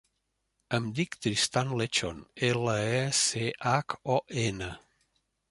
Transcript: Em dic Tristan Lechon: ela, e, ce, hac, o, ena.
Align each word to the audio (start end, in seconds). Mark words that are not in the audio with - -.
Em 0.77 0.85
dic 0.99 1.17
Tristan 1.25 1.69
Lechon: 1.81 2.23
ela, 2.49 2.75
e, 2.95 3.05
ce, 3.21 3.45
hac, 3.67 3.99
o, 4.17 4.19
ena. 4.49 4.73